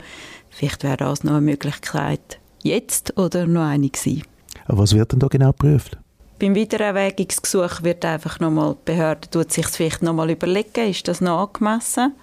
vielleicht 0.51 0.83
wäre 0.83 0.99
das 0.99 1.25
noch 1.25 1.33
eine 1.33 1.43
Möglichkeit 1.43 2.39
jetzt 2.63 3.17
oder 3.19 3.47
noch 3.47 3.63
eine 3.63 3.89
gewesen. 3.89 4.23
Was 4.69 4.95
wird 4.95 5.13
denn 5.13 5.19
da 5.19 5.29
genau 5.29 5.53
geprüft? 5.53 5.99
Beim 6.39 6.55
Wiedererwägungsgesuch 6.55 7.83
wird 7.83 8.05
einfach 8.05 8.41
nochmal, 8.41 8.75
die 8.75 8.93
Behörde 8.93 9.31
tut 9.31 9.53
sich 9.53 9.67
vielleicht 9.69 10.03
nochmal 10.03 10.31
überlegen, 10.31 10.89
ist 10.91 11.07
das 11.07 11.21
noch 11.21 11.49
angemessen? 11.49 12.15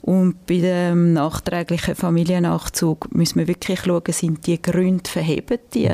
Und 0.00 0.46
bei 0.46 0.58
dem 0.58 1.12
nachträglichen 1.12 1.94
Familiennachzug 1.94 3.14
müssen 3.14 3.38
wir 3.38 3.48
wirklich 3.48 3.80
schauen, 3.80 4.02
sind 4.08 4.46
die 4.46 4.60
Gründe 4.60 5.08
verheben, 5.08 5.58
die? 5.74 5.90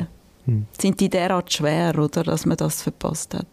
Sind 0.80 1.00
die 1.00 1.08
derart 1.08 1.52
schwer, 1.52 1.98
oder, 1.98 2.22
dass 2.22 2.46
man 2.46 2.56
das 2.56 2.82
verpasst 2.82 3.34
hat? 3.34 3.46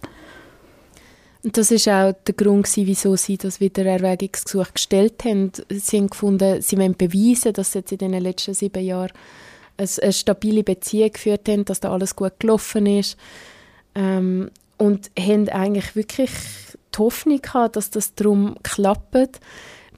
Und 1.43 1.57
das 1.57 1.69
ist 1.69 1.87
auch 1.87 2.11
der 2.25 2.33
Grund, 2.33 2.67
wieso 2.75 3.15
sie 3.15 3.37
das 3.37 3.59
Wiedererwägungsgesuch 3.59 4.73
gestellt 4.73 5.23
haben. 5.25 5.51
Sie 5.69 5.97
haben 5.97 6.09
gefunden, 6.09 6.61
sie 6.61 6.77
wollen 6.77 6.95
beweisen, 6.95 7.53
dass 7.53 7.71
sie 7.71 7.79
jetzt 7.79 7.91
in 7.91 7.99
den 7.99 8.13
letzten 8.13 8.55
sieben 8.55 8.83
Jahren 8.83 9.11
eine, 9.77 10.11
stabile 10.11 10.63
Beziehung 10.63 11.11
geführt 11.11 11.47
haben, 11.47 11.65
dass 11.65 11.81
da 11.81 11.91
alles 11.91 12.15
gut 12.15 12.39
gelaufen 12.39 12.87
ist. 12.87 13.17
Ähm, 13.93 14.49
und 14.77 15.11
haben 15.17 15.47
eigentlich 15.49 15.95
wirklich 15.95 16.31
die 16.95 16.97
Hoffnung 16.97 17.41
gehabt, 17.41 17.75
dass 17.75 17.91
das 17.91 18.15
darum 18.15 18.55
klappt. 18.63 19.39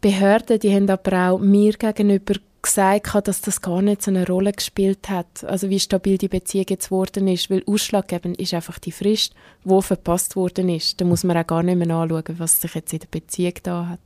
Behörden, 0.01 0.59
die 0.59 0.75
haben 0.75 0.89
aber 0.89 1.31
auch 1.31 1.39
mir 1.39 1.73
gegenüber 1.73 2.35
gesagt 2.67 3.13
habe, 3.13 3.23
dass 3.23 3.41
das 3.41 3.61
gar 3.61 3.81
nicht 3.81 4.01
so 4.01 4.11
eine 4.11 4.27
Rolle 4.27 4.53
gespielt 4.53 5.09
hat, 5.09 5.43
also 5.43 5.69
wie 5.69 5.79
stabil 5.79 6.17
die 6.17 6.27
Beziehung 6.27 6.65
jetzt 6.69 6.89
geworden 6.89 7.27
ist, 7.27 7.49
weil 7.49 7.63
ausschlaggebend 7.65 8.39
ist 8.39 8.53
einfach 8.53 8.79
die 8.79 8.91
Frist, 8.91 9.33
wo 9.63 9.81
verpasst 9.81 10.35
worden 10.35 10.69
ist. 10.69 11.01
Da 11.01 11.05
muss 11.05 11.23
man 11.23 11.37
auch 11.37 11.47
gar 11.47 11.63
nicht 11.63 11.77
mehr 11.77 11.95
anschauen, 11.95 12.23
was 12.37 12.61
sich 12.61 12.73
jetzt 12.75 12.93
in 12.93 12.99
der 12.99 13.07
Beziehung 13.07 13.53
da 13.63 13.87
hat. 13.87 13.99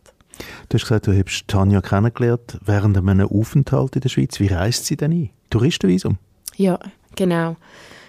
Du 0.70 0.76
hast 0.76 0.84
gesagt, 0.84 1.08
du 1.08 1.14
hast 1.14 1.48
Tanja 1.48 1.82
kennengelernt 1.82 2.58
während 2.64 2.98
einem 2.98 3.28
Aufenthalt 3.28 3.96
in 3.96 4.02
der 4.02 4.10
Schweiz. 4.10 4.40
Wie 4.40 4.48
reist 4.48 4.86
sie 4.86 4.98
denn 4.98 5.12
ein? 5.12 5.30
Touristenvisum? 5.50 6.18
Ja, 6.56 6.80
genau. 7.16 7.58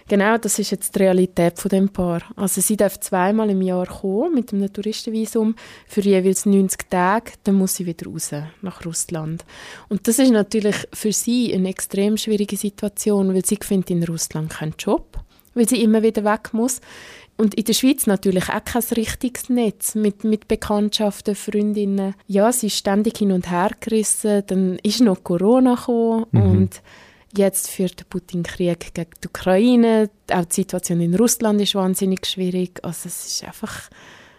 Genau, 0.08 0.36
das 0.38 0.58
ist 0.58 0.70
jetzt 0.70 0.94
die 0.94 1.00
Realität 1.00 1.58
von 1.58 1.68
dem 1.68 1.88
Paar. 1.88 2.22
Also 2.36 2.60
sie 2.60 2.76
darf 2.76 2.98
zweimal 3.00 3.50
im 3.50 3.62
Jahr 3.62 3.86
kommen 3.86 4.34
mit 4.34 4.52
einem 4.52 4.72
Touristenvisum 4.72 5.54
für 5.86 6.00
jeweils 6.00 6.46
90 6.46 6.90
Tage, 6.90 7.32
dann 7.44 7.56
muss 7.56 7.76
sie 7.76 7.86
wieder 7.86 8.10
raus 8.10 8.30
nach 8.60 8.84
Russland. 8.84 9.44
Und 9.88 10.08
das 10.08 10.18
ist 10.18 10.30
natürlich 10.30 10.76
für 10.92 11.12
sie 11.12 11.54
eine 11.54 11.68
extrem 11.68 12.16
schwierige 12.16 12.56
Situation, 12.56 13.34
weil 13.34 13.44
sie 13.44 13.58
findet 13.60 13.90
in 13.90 14.04
Russland 14.04 14.50
keinen 14.50 14.74
Job, 14.78 15.18
weil 15.54 15.68
sie 15.68 15.82
immer 15.82 16.02
wieder 16.02 16.24
weg 16.24 16.50
muss. 16.52 16.80
Und 17.38 17.54
in 17.54 17.64
der 17.64 17.72
Schweiz 17.72 18.06
natürlich 18.06 18.48
auch 18.50 18.64
kein 18.64 18.82
richtiges 18.94 19.48
Netz 19.48 19.94
mit, 19.94 20.22
mit 20.22 20.48
Bekanntschaften, 20.48 21.34
Freundinnen. 21.34 22.14
Ja, 22.26 22.52
sie 22.52 22.66
ist 22.66 22.76
ständig 22.76 23.18
hin 23.18 23.32
und 23.32 23.50
her 23.50 23.70
gerissen. 23.80 24.42
Dann 24.46 24.78
ist 24.82 25.00
noch 25.00 25.24
Corona 25.24 25.74
gekommen 25.74 26.26
mhm. 26.30 26.42
und 26.42 26.82
Jetzt 27.34 27.70
führt 27.70 28.08
Putin 28.10 28.42
Krieg 28.42 28.92
gegen 28.94 29.10
die 29.22 29.28
Ukraine. 29.28 30.10
Auch 30.30 30.44
die 30.44 30.54
Situation 30.54 31.00
in 31.00 31.14
Russland 31.14 31.60
ist 31.60 31.74
wahnsinnig 31.74 32.26
schwierig. 32.26 32.78
Also 32.82 33.08
es 33.08 33.26
ist 33.26 33.44
einfach 33.44 33.88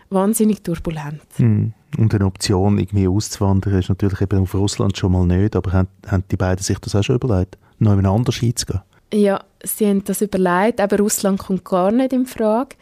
wahnsinnig 0.09 0.61
turbulent. 0.61 1.21
Hm. 1.37 1.73
Und 1.97 2.13
eine 2.13 2.25
Option, 2.25 2.77
irgendwie 2.77 3.07
auszuwandern, 3.07 3.79
ist 3.79 3.89
natürlich 3.89 4.21
eben 4.21 4.39
auf 4.39 4.53
Russland 4.53 4.97
schon 4.97 5.11
mal 5.11 5.25
nicht. 5.25 5.55
Aber 5.55 5.71
haben, 5.71 5.87
haben 6.07 6.23
die 6.29 6.37
beiden 6.37 6.63
sich 6.63 6.77
das 6.79 6.95
auch 6.95 7.03
schon 7.03 7.15
überlegt, 7.15 7.57
noch 7.79 7.93
in 7.93 8.05
anders 8.05 8.35
hinzugehen? 8.35 8.81
Ja, 9.11 9.43
sie 9.63 9.87
haben 9.87 10.03
das 10.03 10.21
überlegt, 10.21 10.79
aber 10.79 10.97
Russland 10.97 11.39
kommt 11.39 11.65
gar 11.65 11.91
nicht 11.91 12.13
in 12.13 12.25
Frage. 12.25 12.75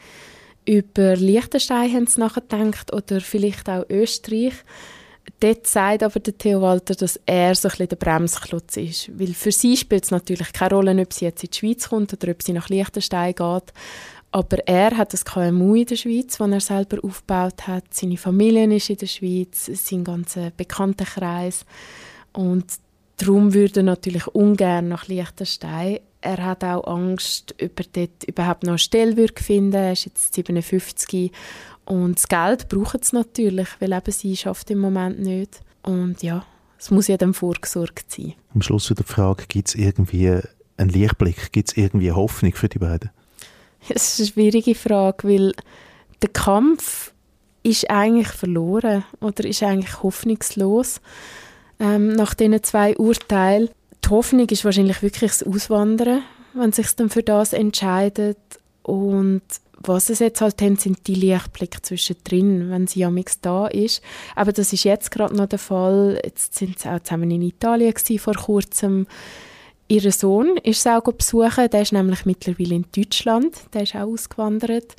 Über 0.65 1.15
Liechtenstein 1.15 1.91
haben 1.91 2.07
sie 2.07 2.19
nachgedacht 2.19 2.93
oder 2.93 3.19
vielleicht 3.19 3.69
auch 3.69 3.83
Österreich. 3.89 4.53
Dort 5.39 5.65
sagt 5.65 6.03
aber 6.03 6.19
der 6.19 6.37
Theo 6.37 6.61
Walter, 6.61 6.93
dass 6.93 7.19
er 7.25 7.55
so 7.55 7.67
ein 7.67 7.87
der 7.87 7.95
Bremsklotz 7.95 8.77
ist. 8.77 9.09
Weil 9.19 9.33
für 9.33 9.51
sie 9.51 9.75
spielt 9.75 10.03
es 10.03 10.11
natürlich 10.11 10.53
keine 10.53 10.75
Rolle, 10.75 11.01
ob 11.01 11.13
sie 11.13 11.25
jetzt 11.25 11.43
in 11.43 11.49
die 11.51 11.57
Schweiz 11.57 11.89
kommt 11.89 12.13
oder 12.13 12.31
ob 12.31 12.43
sie 12.43 12.53
nach 12.53 12.69
Liechtenstein 12.69 13.33
geht. 13.33 13.73
Aber 14.31 14.65
er 14.65 14.95
hat 14.95 15.13
das 15.13 15.25
KMU 15.25 15.75
in 15.75 15.85
der 15.85 15.97
Schweiz, 15.97 16.37
das 16.37 16.51
er 16.51 16.61
selber 16.61 17.03
aufgebaut 17.03 17.67
hat. 17.67 17.93
Seine 17.93 18.17
Familie 18.17 18.73
ist 18.75 18.89
in 18.89 18.97
der 18.97 19.07
Schweiz, 19.07 19.65
sein 19.65 20.03
ganzer 20.03 20.51
Bekanntenkreis. 20.51 21.65
Und 22.31 22.65
darum 23.17 23.53
würde 23.53 23.81
er 23.81 23.83
natürlich 23.83 24.27
ungern 24.27 24.87
nach 24.87 25.07
Liechtenstein. 25.07 25.99
Er 26.21 26.45
hat 26.45 26.63
auch 26.63 26.85
Angst, 26.85 27.55
ob 27.61 27.79
er 27.79 27.85
dort 27.91 28.23
überhaupt 28.25 28.63
noch 28.63 28.73
eine 28.73 28.79
Stelle 28.79 29.27
finden. 29.35 29.73
Er 29.73 29.93
ist 29.93 30.05
jetzt 30.05 30.35
57 30.35 31.31
und 31.85 32.17
das 32.17 32.27
Geld 32.27 32.69
braucht 32.69 33.03
es 33.03 33.13
natürlich, 33.13 33.67
weil 33.79 33.93
eben 33.93 34.11
sie 34.11 34.35
schafft 34.37 34.69
im 34.71 34.79
Moment 34.79 35.19
nicht. 35.19 35.61
Und 35.83 36.21
ja, 36.23 36.45
es 36.77 36.91
muss 36.91 37.07
ja 37.07 37.17
dann 37.17 37.33
vorgesorgt 37.33 38.11
sein. 38.11 38.33
Am 38.53 38.61
Schluss 38.61 38.89
wieder 38.89 39.03
die 39.03 39.11
Frage, 39.11 39.45
gibt 39.47 39.69
es 39.69 39.75
irgendwie 39.75 40.39
einen 40.77 40.89
Lichtblick, 40.89 41.51
gibt 41.51 41.69
es 41.69 41.77
irgendwie 41.77 42.11
Hoffnung 42.11 42.53
für 42.53 42.69
die 42.69 42.79
beiden? 42.79 43.09
Das 43.89 44.13
ist 44.13 44.19
eine 44.19 44.27
schwierige 44.29 44.75
Frage, 44.75 45.27
weil 45.27 45.53
der 46.21 46.29
Kampf 46.29 47.13
ist 47.63 47.89
eigentlich 47.89 48.29
verloren 48.29 49.03
oder 49.19 49.45
ist 49.45 49.63
eigentlich 49.63 50.03
hoffnungslos. 50.03 51.01
ähm, 51.81 52.13
nach 52.13 52.33
diesen 52.35 52.63
zwei 52.63 52.95
Urteilen. 52.95 53.69
Die 54.05 54.09
Hoffnung 54.09 54.47
ist 54.47 54.63
wahrscheinlich 54.63 55.01
wirklich 55.01 55.31
das 55.31 55.43
Auswandern, 55.43 56.21
wenn 56.53 56.71
sich 56.71 56.95
dann 56.95 57.09
für 57.09 57.23
das 57.23 57.53
entscheidet. 57.53 58.37
Und 58.83 59.41
was 59.83 60.09
es 60.09 60.19
jetzt 60.19 60.41
halt 60.41 60.61
haben, 60.61 60.77
sind 60.77 61.07
die 61.07 61.15
Lichtblicke 61.15 61.81
zwischendrin, 61.81 62.69
wenn 62.69 62.87
sie 62.87 63.03
amix 63.03 63.41
da 63.41 63.67
ist. 63.67 64.01
Aber 64.35 64.51
das 64.51 64.73
ist 64.73 64.83
jetzt 64.83 65.11
gerade 65.11 65.35
noch 65.35 65.47
der 65.47 65.59
Fall. 65.59 66.19
Jetzt 66.23 66.55
sind 66.55 66.79
sie 66.79 66.89
auch 66.89 66.99
zusammen 66.99 67.31
in 67.31 67.41
Italien 67.41 67.93
gewesen, 67.93 68.19
vor 68.19 68.35
kurzem. 68.35 69.07
Ihr 69.87 70.11
Sohn 70.11 70.57
ist 70.63 70.83
sie 70.83 70.95
auch 70.95 71.03
besuchen. 71.03 71.69
Der 71.69 71.81
ist 71.81 71.93
nämlich 71.93 72.25
mittlerweile 72.25 72.75
in 72.75 72.85
Deutschland. 72.95 73.55
Der 73.73 73.83
ist 73.83 73.95
auch 73.95 74.07
ausgewandert. 74.07 74.95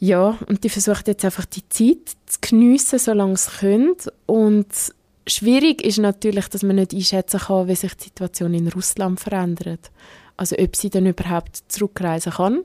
Ja, 0.00 0.38
und 0.48 0.64
die 0.64 0.68
versucht 0.68 1.06
jetzt 1.08 1.24
einfach 1.24 1.44
die 1.44 1.68
Zeit 1.68 2.16
zu 2.26 2.38
geniessen, 2.40 2.98
solange 2.98 3.36
sie 3.36 3.50
können. 3.50 3.94
Und 4.26 4.66
schwierig 5.26 5.82
ist 5.84 5.98
natürlich, 5.98 6.48
dass 6.48 6.62
man 6.62 6.76
nicht 6.76 6.92
einschätzen 6.92 7.40
kann, 7.40 7.68
wie 7.68 7.76
sich 7.76 7.94
die 7.94 8.04
Situation 8.04 8.54
in 8.54 8.68
Russland 8.68 9.20
verändert. 9.20 9.90
Also 10.36 10.56
ob 10.56 10.74
sie 10.74 10.90
dann 10.90 11.06
überhaupt 11.06 11.62
zurückreisen 11.68 12.32
kann 12.32 12.64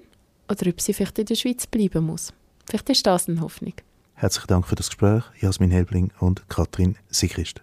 oder 0.50 0.68
ob 0.68 0.82
sie 0.82 0.94
vielleicht 0.94 1.20
in 1.20 1.26
der 1.26 1.36
Schweiz 1.36 1.68
bleiben 1.68 2.06
muss. 2.06 2.34
Vielleicht 2.68 2.90
ist 2.90 3.06
das 3.06 3.30
eine 3.30 3.42
Hoffnung. 3.42 3.74
Herzlichen 4.16 4.48
Dank 4.48 4.68
für 4.68 4.76
das 4.76 4.88
Gespräch, 4.88 5.24
Jasmin 5.40 5.72
Helbling 5.72 6.12
und 6.20 6.48
Katrin 6.50 6.96
Sigrist. 7.10 7.62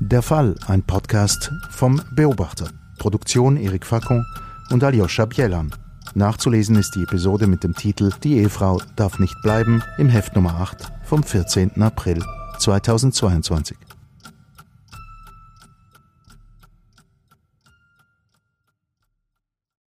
Der 0.00 0.22
Fall, 0.22 0.54
ein 0.66 0.82
Podcast 0.82 1.52
vom 1.70 2.00
Beobachter. 2.12 2.70
Produktion 2.98 3.56
Erik 3.56 3.84
Facon 3.84 4.24
und 4.70 4.82
Aljoscha 4.82 5.26
Bielan. 5.26 5.74
Nachzulesen 6.14 6.76
ist 6.76 6.94
die 6.94 7.02
Episode 7.02 7.46
mit 7.46 7.62
dem 7.62 7.74
Titel 7.74 8.10
Die 8.22 8.38
Ehefrau 8.38 8.80
darf 8.96 9.18
nicht 9.18 9.34
bleiben 9.42 9.82
im 9.98 10.08
Heft 10.08 10.34
Nummer 10.34 10.54
8 10.60 10.92
vom 11.04 11.22
14. 11.22 11.82
April 11.82 12.24
2022. 12.58 13.76